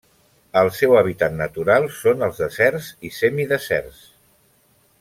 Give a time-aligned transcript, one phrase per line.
[0.61, 4.05] El seu hàbitat natural són els deserts i semideserts.